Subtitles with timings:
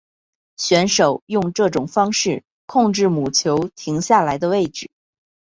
[0.57, 4.89] 选手用这种方式控制母球停下来的位置。